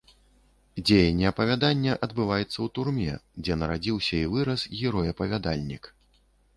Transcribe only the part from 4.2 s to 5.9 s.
і вырас герой-апавядальнік.